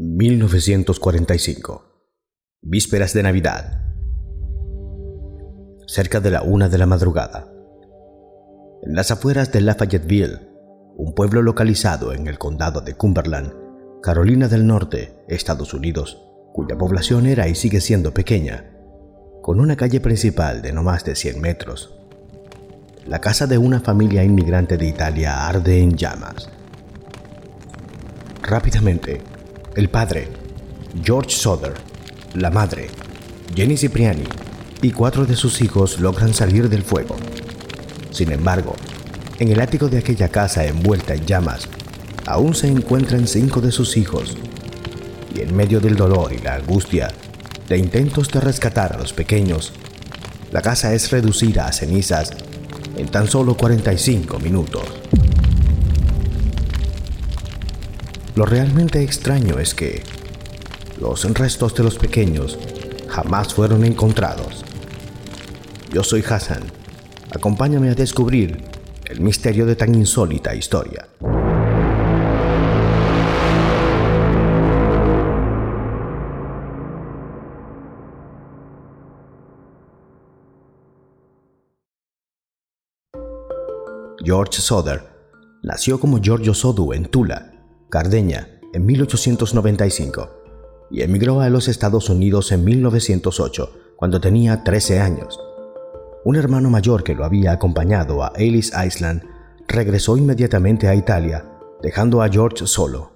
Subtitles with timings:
[0.00, 1.82] 1945.
[2.62, 3.82] Vísperas de Navidad.
[5.88, 7.52] Cerca de la una de la madrugada.
[8.84, 10.38] En las afueras de Lafayetteville,
[10.96, 13.52] un pueblo localizado en el condado de Cumberland,
[14.00, 16.22] Carolina del Norte, Estados Unidos,
[16.52, 18.70] cuya población era y sigue siendo pequeña,
[19.42, 21.98] con una calle principal de no más de 100 metros.
[23.04, 26.48] La casa de una familia inmigrante de Italia arde en llamas.
[28.42, 29.22] Rápidamente,
[29.78, 30.26] el padre,
[31.04, 31.74] George Soder,
[32.34, 32.88] la madre,
[33.54, 34.24] Jenny Cipriani,
[34.82, 37.14] y cuatro de sus hijos logran salir del fuego.
[38.10, 38.74] Sin embargo,
[39.38, 41.68] en el ático de aquella casa envuelta en llamas,
[42.26, 44.36] aún se encuentran cinco de sus hijos.
[45.32, 47.14] Y en medio del dolor y la angustia
[47.68, 49.72] de intentos de rescatar a los pequeños,
[50.50, 52.32] la casa es reducida a cenizas
[52.96, 54.82] en tan solo 45 minutos.
[58.38, 60.00] Lo realmente extraño es que
[61.00, 62.56] los restos de los pequeños
[63.08, 64.64] jamás fueron encontrados.
[65.92, 66.62] Yo soy Hassan.
[67.34, 68.62] Acompáñame a descubrir
[69.06, 71.08] el misterio de tan insólita historia.
[84.24, 85.02] George Soder
[85.64, 87.57] nació como Giorgio Sodu en Tula,
[87.90, 90.38] Cardeña, en 1895
[90.90, 95.38] y emigró a los Estados Unidos en 1908, cuando tenía 13 años.
[96.24, 99.22] Un hermano mayor que lo había acompañado a Ellis Island
[99.66, 101.44] regresó inmediatamente a Italia,
[101.82, 103.12] dejando a George solo.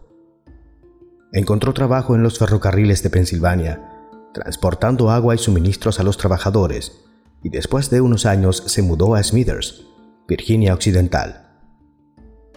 [1.33, 3.89] Encontró trabajo en los ferrocarriles de Pensilvania,
[4.34, 7.05] transportando agua y suministros a los trabajadores,
[7.42, 9.86] y después de unos años se mudó a Smithers,
[10.29, 11.48] Virginia Occidental.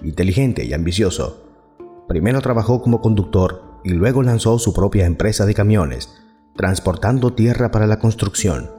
[0.03, 1.44] Inteligente y ambicioso,
[2.07, 6.09] Primero trabajó como conductor y luego lanzó su propia empresa de camiones,
[6.55, 8.71] transportando tierra para la construcción,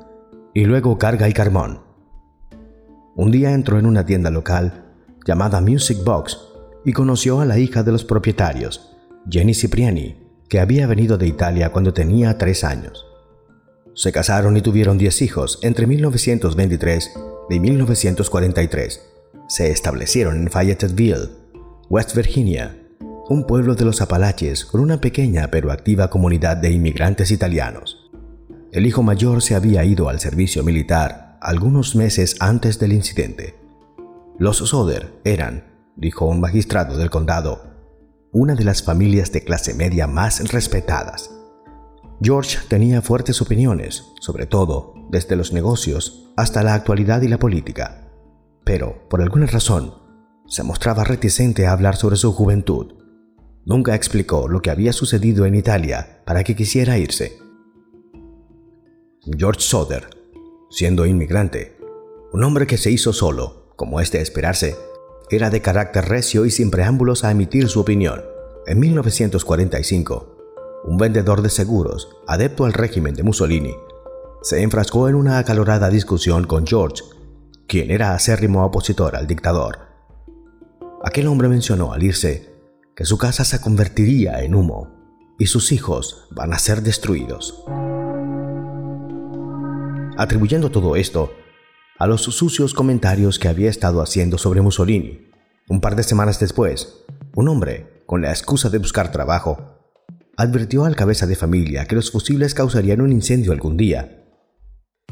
[0.55, 1.81] y luego carga y carbón.
[3.15, 4.85] Un día entró en una tienda local
[5.27, 6.39] llamada Music Box
[6.85, 8.97] y conoció a la hija de los propietarios,
[9.29, 10.17] Jenny Cipriani,
[10.49, 13.05] que había venido de Italia cuando tenía tres años.
[13.95, 17.15] Se casaron y tuvieron diez hijos entre 1923
[17.51, 19.03] y 1943.
[19.49, 21.31] Se establecieron en Fayetteville,
[21.89, 22.86] West Virginia,
[23.29, 28.11] un pueblo de los Apalaches con una pequeña pero activa comunidad de inmigrantes italianos.
[28.73, 33.57] El hijo mayor se había ido al servicio militar algunos meses antes del incidente.
[34.39, 35.65] Los Soder eran,
[35.97, 37.63] dijo un magistrado del condado,
[38.33, 41.31] una de las familias de clase media más respetadas.
[42.21, 48.09] George tenía fuertes opiniones, sobre todo desde los negocios hasta la actualidad y la política,
[48.65, 49.95] pero, por alguna razón,
[50.49, 52.96] se mostraba reticente a hablar sobre su juventud.
[53.67, 57.37] Nunca explicó lo que había sucedido en Italia para que quisiera irse.
[59.37, 60.09] George Soder,
[60.71, 61.77] siendo inmigrante,
[62.33, 64.77] un hombre que se hizo solo, como es de esperarse,
[65.31, 68.23] era de carácter recio y sin preámbulos a emitir su opinión.
[68.69, 70.37] En 1945,
[70.85, 73.75] un vendedor de seguros, adepto al régimen de Mussolini,
[74.43, 77.03] se enfrascó en una acalorada discusión con George,
[77.67, 79.81] quien era acérrimo opositor al dictador.
[81.03, 82.56] Aquel hombre mencionó al irse
[82.97, 84.89] que su casa se convertiría en humo
[85.39, 87.63] y sus hijos van a ser destruidos.
[90.17, 91.31] Atribuyendo todo esto
[91.99, 95.29] a los sucios comentarios que había estado haciendo sobre Mussolini,
[95.69, 99.79] un par de semanas después, un hombre, con la excusa de buscar trabajo,
[100.39, 104.25] advirtió al cabeza de familia que los fusibles causarían un incendio algún día.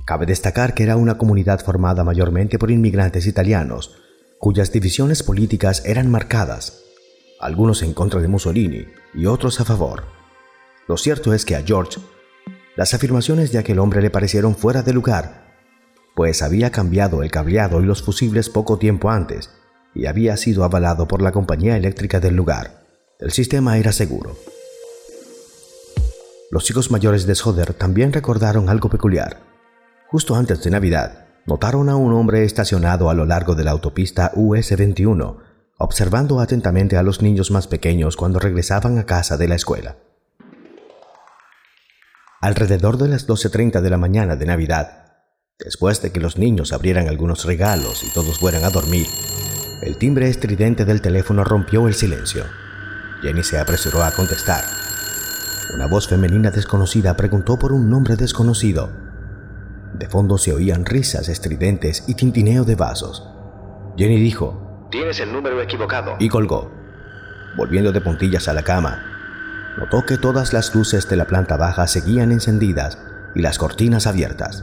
[0.07, 3.95] Cabe destacar que era una comunidad formada mayormente por inmigrantes italianos,
[4.39, 6.84] cuyas divisiones políticas eran marcadas
[7.45, 10.05] algunos en contra de Mussolini y otros a favor.
[10.89, 12.01] Lo cierto es que a George
[12.75, 15.53] las afirmaciones de aquel hombre le parecieron fuera de lugar,
[16.17, 19.51] pues había cambiado el cableado y los fusibles poco tiempo antes
[19.95, 22.87] y había sido avalado por la compañía eléctrica del lugar.
[23.19, 24.39] El sistema era seguro.
[26.51, 29.41] Los hijos mayores de Soder también recordaron algo peculiar.
[30.09, 34.33] Justo antes de Navidad, notaron a un hombre estacionado a lo largo de la autopista
[34.35, 35.44] US-21
[35.79, 39.97] observando atentamente a los niños más pequeños cuando regresaban a casa de la escuela.
[42.41, 45.05] Alrededor de las 12.30 de la mañana de Navidad,
[45.59, 49.07] después de que los niños abrieran algunos regalos y todos fueran a dormir,
[49.83, 52.45] el timbre estridente del teléfono rompió el silencio.
[53.23, 54.63] Jenny se apresuró a contestar.
[55.75, 58.91] Una voz femenina desconocida preguntó por un nombre desconocido.
[59.95, 63.29] De fondo se oían risas estridentes y tintineo de vasos.
[63.97, 64.64] Jenny dijo,
[64.95, 66.15] Tienes el número equivocado.
[66.21, 66.71] Y colgó,
[67.57, 69.03] volviendo de puntillas a la cama.
[69.77, 72.97] notó que todas las luces de la planta baja seguían encendidas
[73.35, 74.63] y las cortinas abiertas.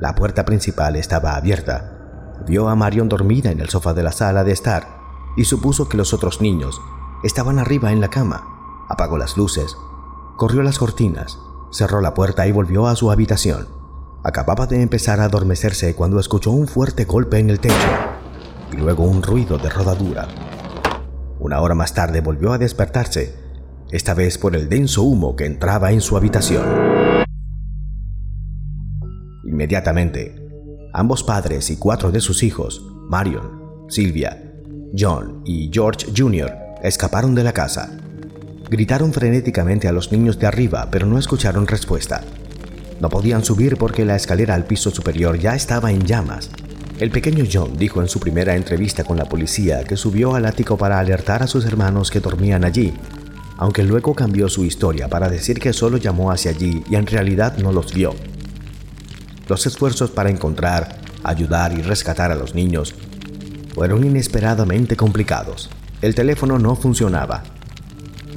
[0.00, 2.34] La puerta principal estaba abierta.
[2.48, 4.88] Vio a Marion dormida en el sofá de la sala de estar
[5.36, 6.80] y supuso que los otros niños
[7.22, 8.42] estaban arriba en la cama.
[8.88, 9.76] Apagó las luces,
[10.36, 11.38] corrió las cortinas,
[11.70, 13.68] cerró la puerta y volvió a su habitación.
[14.24, 18.15] Acababa de empezar a adormecerse cuando escuchó un fuerte golpe en el techo
[18.76, 20.28] luego un ruido de rodadura.
[21.38, 23.34] Una hora más tarde volvió a despertarse,
[23.90, 26.64] esta vez por el denso humo que entraba en su habitación.
[29.44, 30.34] Inmediatamente,
[30.92, 34.52] ambos padres y cuatro de sus hijos, Marion, Silvia,
[34.96, 36.52] John y George Jr.,
[36.82, 37.96] escaparon de la casa.
[38.68, 42.22] Gritaron frenéticamente a los niños de arriba, pero no escucharon respuesta.
[43.00, 46.50] No podían subir porque la escalera al piso superior ya estaba en llamas
[46.98, 50.78] el pequeño John dijo en su primera entrevista con la policía que subió al ático
[50.78, 52.94] para alertar a sus hermanos que dormían allí,
[53.58, 57.58] aunque luego cambió su historia para decir que solo llamó hacia allí y en realidad
[57.58, 58.14] no los vio.
[59.46, 62.94] Los esfuerzos para encontrar, ayudar y rescatar a los niños
[63.74, 65.68] fueron inesperadamente complicados.
[66.00, 67.42] El teléfono no funcionaba,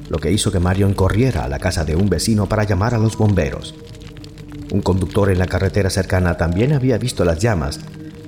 [0.10, 2.98] lo que hizo que Marion corriera a la casa de un vecino para llamar a
[2.98, 3.74] los bomberos.
[4.72, 7.80] Un conductor en la carretera cercana también había visto las llamas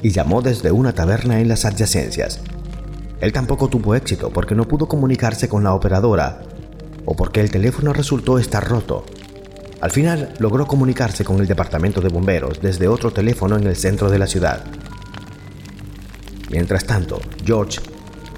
[0.01, 2.39] y llamó desde una taberna en las adyacencias.
[3.19, 6.42] Él tampoco tuvo éxito porque no pudo comunicarse con la operadora
[7.06, 9.06] o porque el teléfono resultó estar roto.
[9.80, 14.09] Al final logró comunicarse con el departamento de bomberos desde otro teléfono en el centro
[14.09, 14.63] de la ciudad.
[16.50, 17.80] Mientras tanto, George,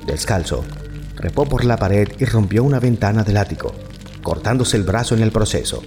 [0.06, 0.64] descalzo,
[1.16, 3.74] trepó por la pared y rompió una ventana del ático,
[4.22, 5.82] cortándose el brazo en el proceso.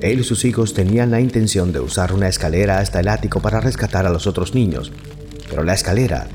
[0.00, 3.60] Él y sus hijos tenían la intención de usar una escalera hasta el ático para
[3.60, 4.92] rescatar a los otros niños,
[5.48, 6.26] pero la escalera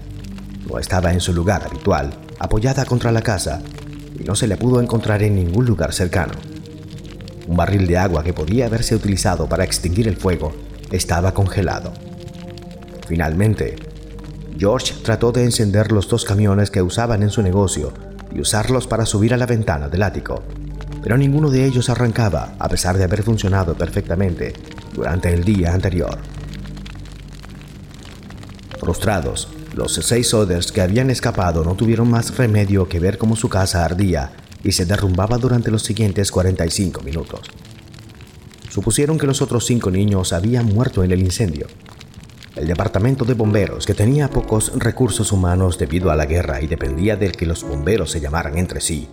[0.68, 3.62] no estaba en su lugar habitual, apoyada contra la casa,
[4.20, 6.34] y no se le pudo encontrar en ningún lugar cercano.
[7.48, 10.54] Un barril de agua que podía haberse utilizado para extinguir el fuego
[10.92, 11.94] estaba congelado.
[13.08, 13.76] Finalmente,
[14.58, 17.94] George trató de encender los dos camiones que usaban en su negocio
[18.34, 20.44] y usarlos para subir a la ventana del ático,
[21.02, 24.54] pero ninguno de ellos arrancaba a pesar de haber funcionado perfectamente
[24.94, 26.20] durante el día anterior.
[28.80, 33.48] Frustrados, los seis Soders que habían escapado no tuvieron más remedio que ver cómo su
[33.48, 34.32] casa ardía
[34.64, 37.42] y se derrumbaba durante los siguientes 45 minutos.
[38.70, 41.68] Supusieron que los otros cinco niños habían muerto en el incendio.
[42.56, 47.16] El departamento de bomberos, que tenía pocos recursos humanos debido a la guerra y dependía
[47.16, 49.08] de que los bomberos se llamaran entre sí,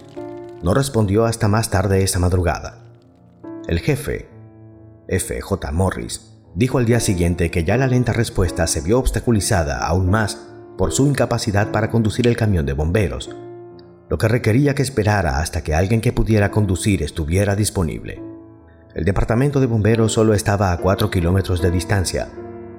[0.63, 2.85] no respondió hasta más tarde esa madrugada.
[3.67, 4.29] El jefe,
[5.09, 5.41] F.
[5.41, 5.73] J.
[5.73, 10.49] Morris, dijo al día siguiente que ya la lenta respuesta se vio obstaculizada aún más
[10.77, 13.31] por su incapacidad para conducir el camión de bomberos,
[14.09, 18.23] lo que requería que esperara hasta que alguien que pudiera conducir estuviera disponible.
[18.95, 22.29] El departamento de bomberos solo estaba a 4 kilómetros de distancia,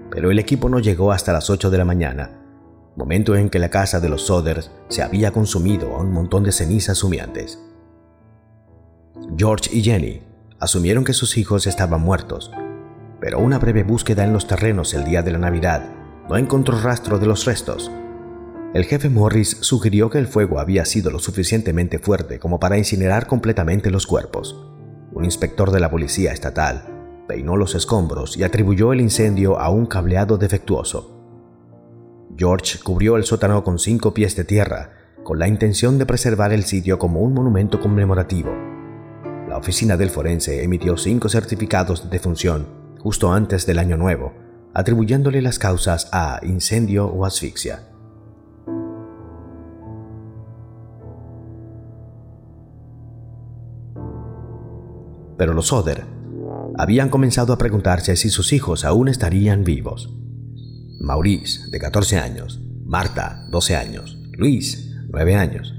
[0.09, 2.31] pero el equipo no llegó hasta las 8 de la mañana,
[2.95, 6.51] momento en que la casa de los Soders se había consumido a un montón de
[6.51, 7.59] cenizas humeantes.
[9.37, 10.21] George y Jenny
[10.59, 12.51] asumieron que sus hijos estaban muertos,
[13.19, 15.83] pero una breve búsqueda en los terrenos el día de la Navidad
[16.27, 17.91] no encontró rastro de los restos.
[18.73, 23.27] El jefe Morris sugirió que el fuego había sido lo suficientemente fuerte como para incinerar
[23.27, 24.67] completamente los cuerpos.
[25.11, 26.85] Un inspector de la policía estatal
[27.27, 31.15] peinó los escombros y atribuyó el incendio a un cableado defectuoso.
[32.37, 34.91] George cubrió el sótano con cinco pies de tierra,
[35.23, 38.68] con la intención de preservar el sitio como un monumento conmemorativo
[39.59, 42.67] oficina del forense emitió cinco certificados de defunción
[42.99, 44.33] justo antes del año nuevo,
[44.73, 47.83] atribuyéndole las causas a incendio o asfixia.
[55.37, 56.05] Pero los Oder
[56.77, 60.13] habían comenzado a preguntarse si sus hijos aún estarían vivos.
[60.99, 65.73] Maurice, de 14 años, Marta, 12 años, Luis, 9 años,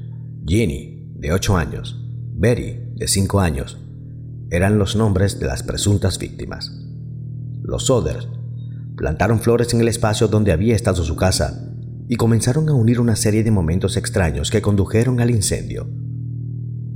[0.46, 2.00] Jenny, de 8 años,
[2.34, 3.78] Betty, de cinco años,
[4.50, 6.70] eran los nombres de las presuntas víctimas.
[7.62, 8.28] Los Soders
[8.94, 11.66] plantaron flores en el espacio donde había estado su casa
[12.08, 15.88] y comenzaron a unir una serie de momentos extraños que condujeron al incendio.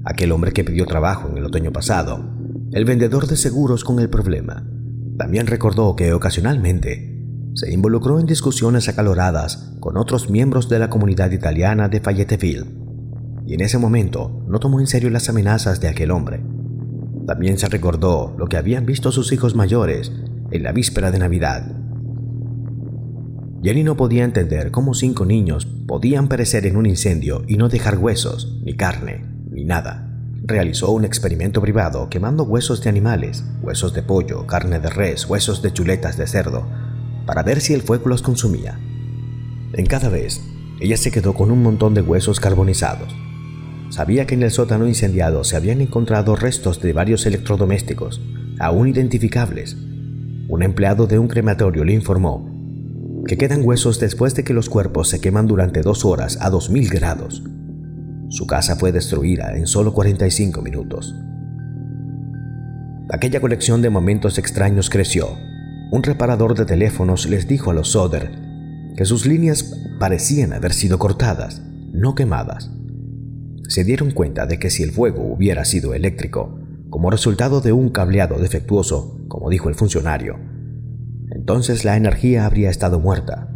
[0.04, 2.22] Aquel hombre que pidió trabajo en el otoño pasado,
[2.72, 4.68] el vendedor de seguros con el problema,
[5.16, 7.18] también recordó que ocasionalmente
[7.54, 12.83] se involucró en discusiones acaloradas con otros miembros de la comunidad italiana de Fayetteville
[13.46, 16.42] y en ese momento no tomó en serio las amenazas de aquel hombre.
[17.26, 20.12] También se recordó lo que habían visto sus hijos mayores
[20.50, 21.74] en la víspera de Navidad.
[23.62, 27.98] Jenny no podía entender cómo cinco niños podían perecer en un incendio y no dejar
[27.98, 30.10] huesos, ni carne, ni nada.
[30.46, 35.62] realizó un experimento privado quemando huesos de animales, huesos de pollo, carne de res, huesos
[35.62, 36.68] de chuletas de cerdo,
[37.24, 38.78] para ver si el fuego los consumía.
[39.72, 40.42] En cada vez,
[40.80, 43.16] ella se quedó con un montón de huesos carbonizados.
[43.94, 48.20] Sabía que en el sótano incendiado se habían encontrado restos de varios electrodomésticos,
[48.58, 49.76] aún identificables.
[50.48, 52.50] Un empleado de un crematorio le informó
[53.24, 56.88] que quedan huesos después de que los cuerpos se queman durante dos horas a 2000
[56.90, 57.44] grados.
[58.30, 61.14] Su casa fue destruida en solo 45 minutos.
[63.10, 65.38] Aquella colección de momentos extraños creció.
[65.92, 68.32] Un reparador de teléfonos les dijo a los Soder
[68.96, 72.72] que sus líneas parecían haber sido cortadas, no quemadas.
[73.68, 76.58] Se dieron cuenta de que si el fuego hubiera sido eléctrico,
[76.90, 80.38] como resultado de un cableado defectuoso, como dijo el funcionario,
[81.30, 83.48] entonces la energía habría estado muerta.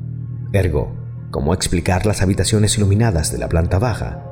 [0.52, 0.96] Ergo,
[1.30, 4.24] ¿cómo explicar las habitaciones iluminadas de la planta baja?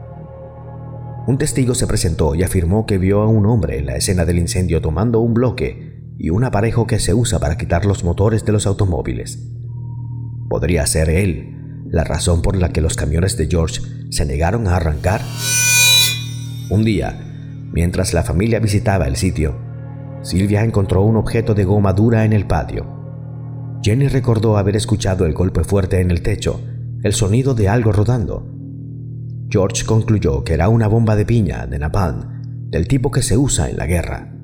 [1.27, 4.39] Un testigo se presentó y afirmó que vio a un hombre en la escena del
[4.39, 8.53] incendio tomando un bloque y un aparejo que se usa para quitar los motores de
[8.53, 9.53] los automóviles.
[10.49, 11.56] ¿Podría ser él
[11.91, 15.21] la razón por la que los camiones de George se negaron a arrancar?
[16.71, 17.19] Un día,
[17.73, 19.57] mientras la familia visitaba el sitio,
[20.23, 22.87] Silvia encontró un objeto de goma dura en el patio.
[23.83, 26.61] Jenny recordó haber escuchado el golpe fuerte en el techo,
[27.03, 28.53] el sonido de algo rodando.
[29.49, 33.71] George concluyó que era una bomba de piña de napalm, del tipo que se usa
[33.71, 34.35] en la guerra.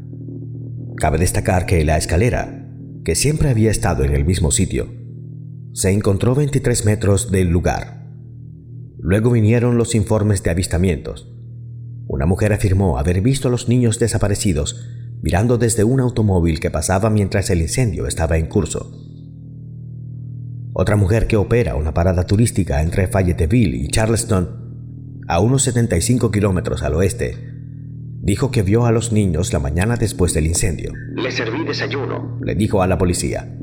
[0.96, 2.68] Cabe destacar que la escalera,
[3.04, 5.01] que siempre había estado en el mismo sitio,
[5.72, 8.06] se encontró 23 metros del lugar.
[8.98, 11.32] Luego vinieron los informes de avistamientos.
[12.06, 14.88] Una mujer afirmó haber visto a los niños desaparecidos
[15.22, 18.92] mirando desde un automóvil que pasaba mientras el incendio estaba en curso.
[20.74, 26.82] Otra mujer que opera una parada turística entre Fayetteville y Charleston, a unos 75 kilómetros
[26.82, 27.36] al oeste,
[28.20, 30.92] dijo que vio a los niños la mañana después del incendio.
[31.14, 33.56] Le serví desayuno, le dijo a la policía.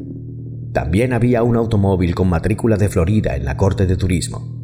[0.74, 4.60] También había un automóvil con matrícula de Florida en la corte de turismo.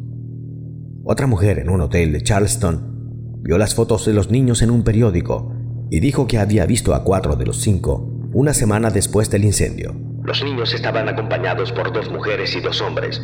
[1.04, 4.84] Otra mujer en un hotel de Charleston vio las fotos de los niños en un
[4.84, 5.52] periódico
[5.90, 9.94] y dijo que había visto a cuatro de los cinco una semana después del incendio.
[10.22, 13.22] Los niños estaban acompañados por dos mujeres y dos hombres,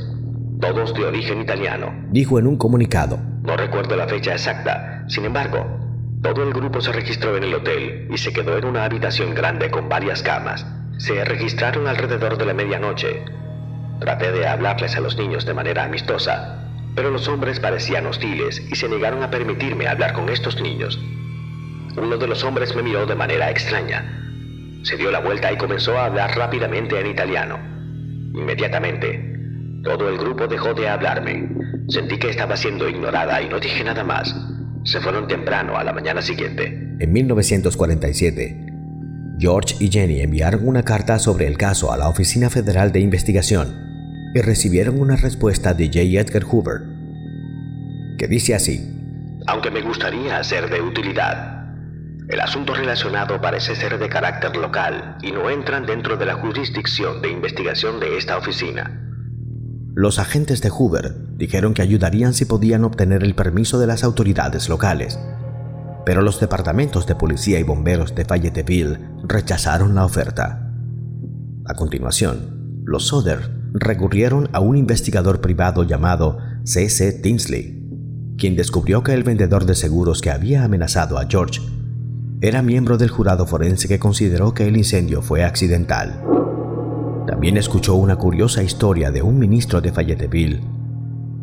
[0.61, 1.93] todos de origen italiano.
[2.13, 3.19] Dijo en un comunicado.
[3.43, 5.67] No recuerdo la fecha exacta, sin embargo,
[6.23, 9.71] todo el grupo se registró en el hotel y se quedó en una habitación grande
[9.71, 10.65] con varias camas.
[11.05, 13.25] Se registraron alrededor de la medianoche.
[14.01, 18.75] Traté de hablarles a los niños de manera amistosa, pero los hombres parecían hostiles y
[18.75, 20.99] se negaron a permitirme hablar con estos niños.
[21.97, 24.23] Uno de los hombres me miró de manera extraña
[24.83, 27.59] se dio la vuelta y comenzó a hablar rápidamente en italiano.
[28.35, 29.21] Inmediatamente,
[29.85, 31.49] todo el grupo dejó de hablarme.
[31.89, 34.35] Sentí que estaba siendo ignorada y no dije nada más.
[34.85, 36.67] Se fueron temprano a la mañana siguiente.
[36.99, 38.72] En 1947,
[39.39, 44.31] George y Jenny enviaron una carta sobre el caso a la Oficina Federal de Investigación
[44.35, 46.01] y recibieron una respuesta de J.
[46.01, 46.83] Edgar Hoover,
[48.19, 48.81] que dice así,
[49.47, 51.63] Aunque me gustaría ser de utilidad,
[52.29, 57.21] el asunto relacionado parece ser de carácter local y no entran dentro de la jurisdicción
[57.21, 58.99] de investigación de esta oficina.
[59.95, 64.71] Los agentes de Hoover dijeron que ayudarían si podían obtener el permiso de las autoridades
[64.71, 65.19] locales,
[66.05, 70.73] pero los departamentos de policía y bomberos de Fayetteville rechazaron la oferta.
[71.65, 77.13] A continuación, los Soder recurrieron a un investigador privado llamado C.C.
[77.13, 77.83] Tinsley,
[78.37, 81.61] quien descubrió que el vendedor de seguros que había amenazado a George
[82.41, 86.21] era miembro del jurado forense que consideró que el incendio fue accidental.
[87.27, 90.61] También escuchó una curiosa historia de un ministro de Fayetteville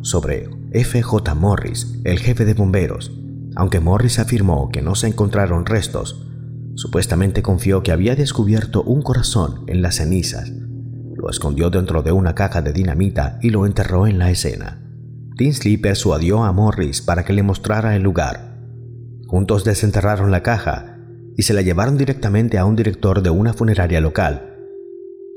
[0.01, 1.35] sobre F.J.
[1.35, 3.18] Morris, el jefe de bomberos.
[3.55, 6.27] Aunque Morris afirmó que no se encontraron restos,
[6.75, 10.51] supuestamente confió que había descubierto un corazón en las cenizas.
[11.15, 14.81] Lo escondió dentro de una caja de dinamita y lo enterró en la escena.
[15.37, 18.49] Tinsley persuadió a Morris para que le mostrara el lugar
[19.29, 20.97] Juntos desenterraron la caja
[21.37, 24.57] y se la llevaron directamente a un director de una funeraria local,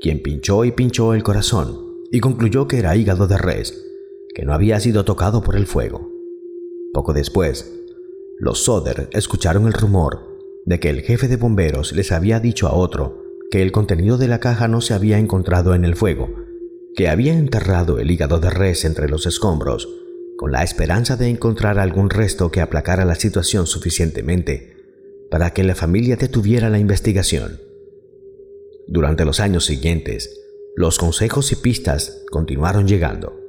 [0.01, 1.77] quien pinchó y pinchó el corazón
[2.11, 3.85] y concluyó que era hígado de res,
[4.33, 6.09] que no había sido tocado por el fuego.
[6.91, 7.71] Poco después,
[8.39, 10.33] los Soder escucharon el rumor
[10.65, 13.21] de que el jefe de bomberos les había dicho a otro
[13.51, 16.29] que el contenido de la caja no se había encontrado en el fuego,
[16.95, 19.87] que había enterrado el hígado de res entre los escombros
[20.37, 24.75] con la esperanza de encontrar algún resto que aplacara la situación suficientemente
[25.29, 27.61] para que la familia detuviera la investigación.
[28.87, 30.41] Durante los años siguientes,
[30.75, 33.42] los consejos y pistas continuaron llegando.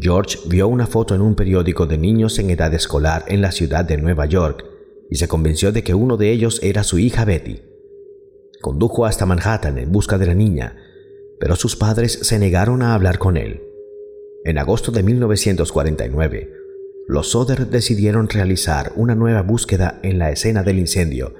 [0.00, 3.84] George vio una foto en un periódico de niños en edad escolar en la ciudad
[3.84, 4.64] de Nueva York
[5.10, 7.60] y se convenció de que uno de ellos era su hija Betty.
[8.62, 10.76] Condujo hasta Manhattan en busca de la niña,
[11.38, 13.62] pero sus padres se negaron a hablar con él.
[14.44, 16.52] En agosto de 1949,
[17.06, 21.34] los Soder decidieron realizar una nueva búsqueda en la escena del incendio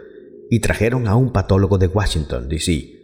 [0.51, 3.01] y trajeron a un patólogo de Washington, D.C.,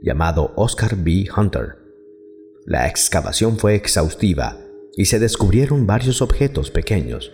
[0.00, 1.26] llamado Oscar B.
[1.36, 1.76] Hunter.
[2.64, 4.65] La excavación fue exhaustiva
[4.96, 7.30] y se descubrieron varios objetos pequeños,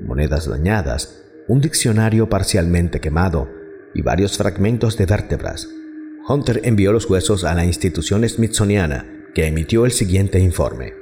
[0.00, 3.48] monedas dañadas, un diccionario parcialmente quemado
[3.94, 5.68] y varios fragmentos de vértebras.
[6.26, 10.94] Hunter envió los huesos a la institución smithsoniana, que emitió el siguiente informe.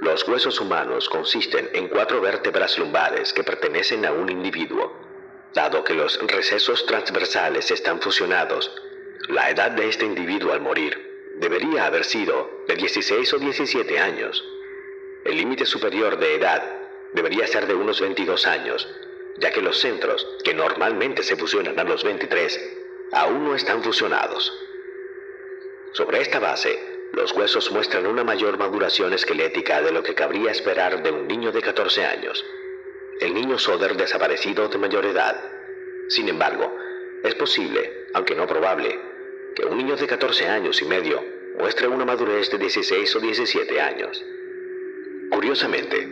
[0.00, 4.92] Los huesos humanos consisten en cuatro vértebras lumbares que pertenecen a un individuo.
[5.54, 8.72] Dado que los recesos transversales están fusionados,
[9.28, 11.05] la edad de este individuo al morir
[11.38, 14.44] debería haber sido de 16 o 17 años.
[15.24, 16.62] El límite superior de edad
[17.12, 18.88] debería ser de unos 22 años,
[19.38, 22.78] ya que los centros, que normalmente se fusionan a los 23,
[23.12, 24.52] aún no están fusionados.
[25.92, 26.78] Sobre esta base,
[27.12, 31.52] los huesos muestran una mayor maduración esquelética de lo que cabría esperar de un niño
[31.52, 32.44] de 14 años.
[33.20, 35.42] El niño Soder desaparecido de mayor edad.
[36.08, 36.76] Sin embargo,
[37.24, 38.98] es posible, aunque no probable,
[39.56, 41.24] que un niño de 14 años y medio
[41.58, 44.22] muestre una madurez de 16 o 17 años.
[45.30, 46.08] Curiosamente,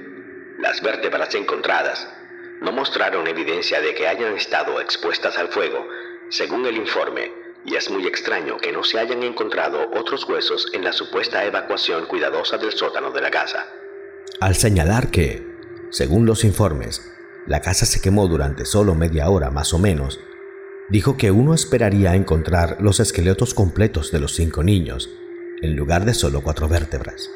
[0.59, 2.09] las vértebras encontradas
[2.63, 5.87] no mostraron evidencia de que hayan estado expuestas al fuego,
[6.31, 10.85] según el informe y es muy extraño que no se hayan encontrado otros huesos en
[10.85, 13.67] la supuesta evacuación cuidadosa del sótano de la casa.
[14.41, 15.43] Al señalar que,
[15.91, 17.11] según los informes,
[17.47, 20.21] la casa se quemó durante solo media hora más o menos,
[20.91, 25.11] dijo que uno esperaría encontrar los esqueletos completos de los cinco niños,
[25.63, 27.31] en lugar de solo cuatro vértebras.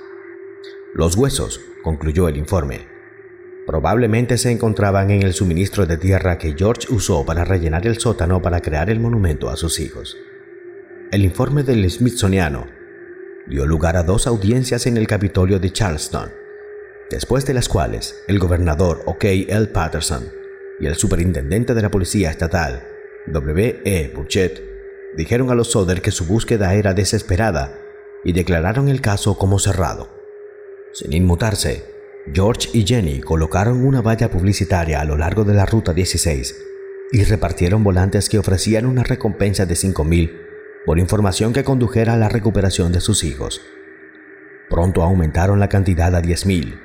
[0.95, 2.87] Los huesos, concluyó el informe,
[3.69, 8.41] Probablemente se encontraban en el suministro de tierra que George usó para rellenar el sótano
[8.41, 10.17] para crear el monumento a sus hijos.
[11.13, 12.67] El informe del Smithsoniano
[13.47, 16.31] dio lugar a dos audiencias en el Capitolio de Charleston,
[17.11, 19.29] después de las cuales el gobernador O.K.
[19.29, 19.67] L.
[19.67, 20.33] Patterson
[20.81, 22.89] y el superintendente de la Policía Estatal,
[23.33, 23.83] W.
[23.85, 24.13] E.
[24.15, 24.63] Burchett,
[25.17, 27.79] dijeron a los Soder que su búsqueda era desesperada
[28.25, 30.09] y declararon el caso como cerrado.
[30.93, 31.85] Sin inmutarse,
[32.33, 36.57] George y Jenny colocaron una valla publicitaria a lo largo de la Ruta 16
[37.13, 40.33] y repartieron volantes que ofrecían una recompensa de 5.000
[40.85, 43.61] por información que condujera a la recuperación de sus hijos.
[44.69, 46.79] Pronto aumentaron la cantidad a 10.000.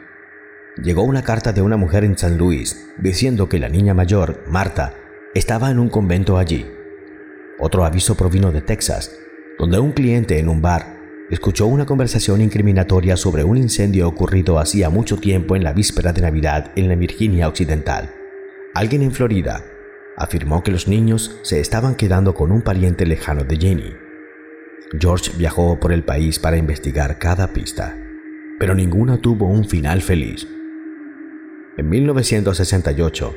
[0.82, 4.96] Llegó una carta de una mujer en San Luis diciendo que la niña mayor, Marta,
[5.34, 6.65] estaba en un convento allí.
[7.60, 9.17] Otro aviso provino de Texas,
[9.58, 10.98] donde un cliente en un bar
[11.32, 16.22] escuchó una conversación incriminatoria sobre un incendio ocurrido hacía mucho tiempo en la víspera de
[16.22, 18.13] Navidad en la Virginia Occidental.
[18.76, 19.65] Alguien en Florida
[20.17, 23.93] afirmó que los niños se estaban quedando con un pariente lejano de Jenny.
[25.00, 27.98] George viajó por el país para investigar cada pista,
[28.60, 30.48] pero ninguna tuvo un final feliz.
[31.78, 33.36] En 1968,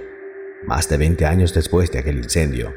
[0.66, 2.74] más de 20 años después de aquel incendio,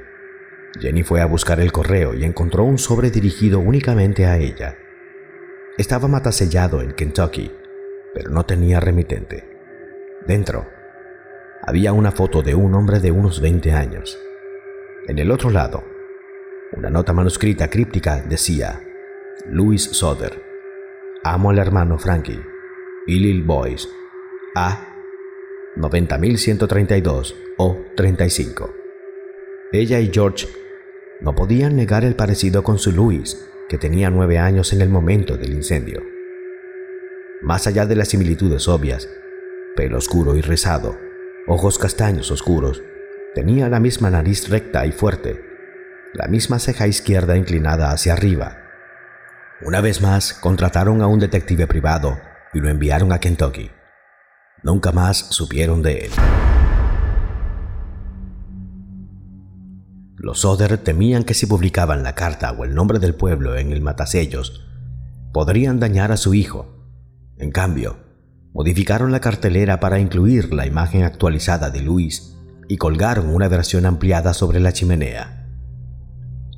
[0.79, 4.77] Jenny fue a buscar el correo y encontró un sobre dirigido únicamente a ella.
[5.77, 7.51] Estaba matasellado en Kentucky,
[8.13, 9.49] pero no tenía remitente.
[10.27, 10.67] Dentro
[11.61, 14.17] había una foto de un hombre de unos 20 años.
[15.07, 15.83] En el otro lado,
[16.73, 18.81] una nota manuscrita críptica decía,
[19.47, 20.43] Louis Soder,
[21.23, 22.41] amo al hermano Frankie
[23.07, 23.89] y Lil Boys,
[24.55, 24.88] A
[25.79, 28.73] 90132 o 35.
[29.71, 30.47] Ella y George
[31.21, 35.37] no podían negar el parecido con su Louis, que tenía nueve años en el momento
[35.37, 36.01] del incendio.
[37.41, 39.07] Más allá de las similitudes obvias,
[39.77, 40.97] pelo oscuro y rizado,
[41.47, 42.83] ojos castaños oscuros,
[43.33, 45.41] tenía la misma nariz recta y fuerte,
[46.13, 48.63] la misma ceja izquierda inclinada hacia arriba.
[49.61, 52.19] Una vez más, contrataron a un detective privado
[52.53, 53.71] y lo enviaron a Kentucky.
[54.63, 56.11] Nunca más supieron de él.
[60.17, 63.81] Los Soder temían que si publicaban la carta o el nombre del pueblo en el
[63.81, 64.65] matasellos,
[65.31, 66.75] podrían dañar a su hijo.
[67.37, 67.97] En cambio,
[68.53, 72.35] modificaron la cartelera para incluir la imagen actualizada de Luis
[72.67, 75.47] y colgaron una versión ampliada sobre la chimenea.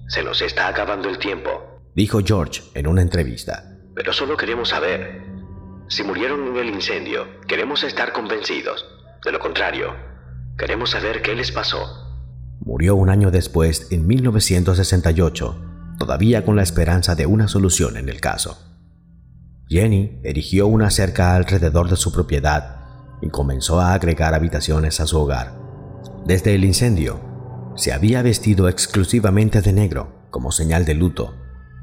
[0.07, 1.49] Se nos está acabando el tiempo,
[1.95, 3.77] dijo George en una entrevista.
[3.95, 5.30] Pero solo queremos saber.
[5.91, 8.85] Si murieron en el incendio, queremos estar convencidos.
[9.25, 9.93] De lo contrario,
[10.57, 11.85] queremos saber qué les pasó
[12.61, 18.21] Murió un año después, en 1968, todavía con la esperanza de una solución en el
[18.21, 18.57] caso.
[19.67, 22.85] Jenny erigió una cerca alrededor de su propiedad
[23.21, 25.59] y comenzó a agregar habitaciones a su hogar.
[26.25, 27.19] Desde el incendio,
[27.75, 31.40] se había vestido exclusivamente de negro como señal de luto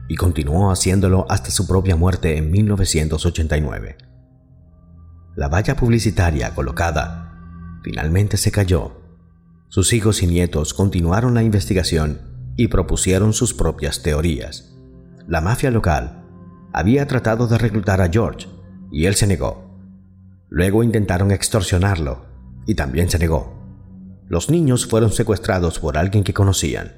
[0.08, 3.98] y continuó haciéndolo hasta su propia muerte en 1989.
[5.36, 9.02] La valla publicitaria colocada finalmente se cayó.
[9.68, 12.20] Sus hijos y nietos continuaron la investigación
[12.56, 14.74] y propusieron sus propias teorías.
[15.28, 16.24] La mafia local
[16.72, 18.48] había tratado de reclutar a George
[18.90, 19.78] y él se negó.
[20.48, 22.24] Luego intentaron extorsionarlo
[22.66, 23.58] y también se negó.
[24.26, 26.97] Los niños fueron secuestrados por alguien que conocían.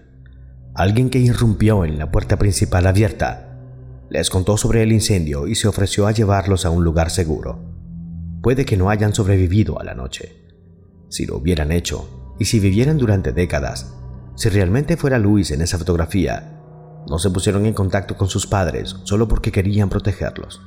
[0.80, 3.60] Alguien que irrumpió en la puerta principal abierta.
[4.08, 7.60] Les contó sobre el incendio y se ofreció a llevarlos a un lugar seguro.
[8.42, 10.42] Puede que no hayan sobrevivido a la noche.
[11.10, 13.94] Si lo hubieran hecho, y si vivieran durante décadas,
[14.36, 16.62] si realmente fuera Luis en esa fotografía,
[17.06, 20.62] no se pusieron en contacto con sus padres solo porque querían protegerlos.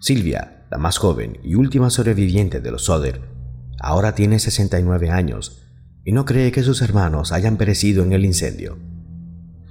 [0.00, 3.30] Silvia, la más joven y última sobreviviente de los Soder,
[3.78, 5.69] ahora tiene 69 años
[6.04, 8.78] y no cree que sus hermanos hayan perecido en el incendio.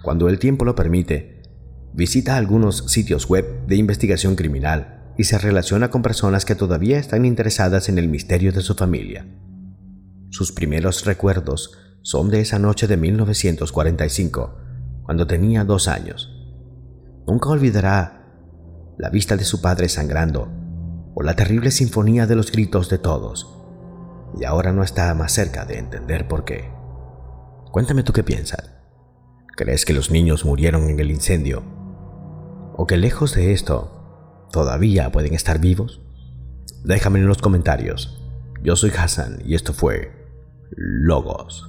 [0.01, 1.41] Cuando el tiempo lo permite,
[1.93, 7.25] visita algunos sitios web de investigación criminal y se relaciona con personas que todavía están
[7.25, 9.27] interesadas en el misterio de su familia.
[10.29, 14.57] Sus primeros recuerdos son de esa noche de 1945,
[15.03, 16.31] cuando tenía dos años.
[17.27, 18.19] Nunca olvidará
[18.97, 20.51] la vista de su padre sangrando
[21.15, 23.58] o la terrible sinfonía de los gritos de todos.
[24.37, 26.69] Y ahora no está más cerca de entender por qué.
[27.71, 28.71] Cuéntame tú qué piensas.
[29.55, 31.63] ¿Crees que los niños murieron en el incendio?
[32.75, 36.01] ¿O que lejos de esto, todavía pueden estar vivos?
[36.83, 38.23] Déjame en los comentarios.
[38.63, 40.11] Yo soy Hassan y esto fue
[40.71, 41.68] Logos.